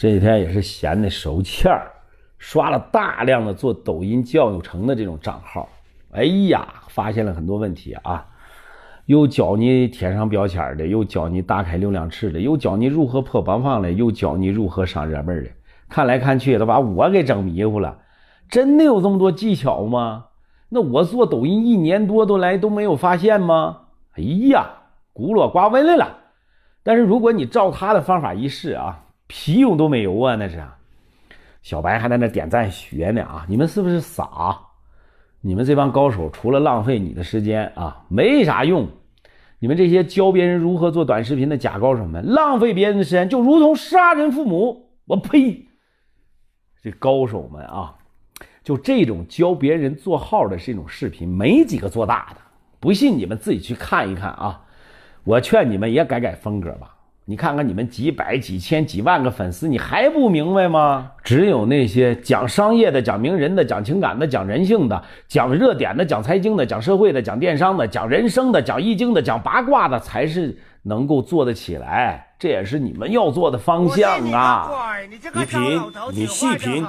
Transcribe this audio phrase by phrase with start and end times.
[0.00, 1.92] 这几天也是闲的手欠儿，
[2.38, 5.68] 刷了大量的做抖音教育城的这种账号，
[6.12, 8.26] 哎呀，发现了很多问题啊，
[9.04, 15.50] 又教你贴上标签的，又教你打开流量池的，又教你如何破榜放的，又教你如何上热门的，
[15.90, 17.98] 看来看去都把我给整迷糊了。
[18.48, 20.28] 真的有这么多技巧吗？
[20.70, 23.82] 那我做抖音一年多都来都没有发现吗？
[24.16, 24.66] 哎呀，
[25.12, 26.20] 孤陋寡闻来了。
[26.82, 30.34] 但是如果你照他的方法一试啊，屁用都没有啊！
[30.34, 30.60] 那是，
[31.62, 33.46] 小白还在那点赞学呢啊！
[33.48, 34.58] 你们是不是傻？
[35.40, 38.88] 你们这帮高手除了浪费你的时间啊，没啥用。
[39.60, 44.90] 你们这些教别人如何做短视频的假高手们，浪费别人的时间就如同杀人父母。
[45.06, 45.68] 我呸！
[46.82, 47.94] 这高手们啊！
[48.64, 52.40] 就这种教别人做号的这种视频，没几个做大的。
[52.80, 54.64] 不信你们自己去看一看啊！
[55.22, 56.96] 我劝你们也改改风格吧。
[57.30, 61.12] 你看看你们几百、几千、几万个粉丝，你还不明白吗？
[61.22, 72.26] 只有那些讲商业的、讲名人的、讲情感的、讲人性的、讲热点的、讲财经的、讲社会的、讲电商的、讲人生的、讲易经的、讲八卦的，才是能够做得起来。
[72.36, 74.68] 这也是你们要做的方向啊！
[75.08, 75.60] 你品，
[76.12, 76.84] 你细品。